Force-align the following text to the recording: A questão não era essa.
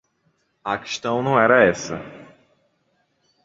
A 0.63 0.79
questão 0.79 1.21
não 1.21 1.39
era 1.39 1.63
essa. 1.63 1.99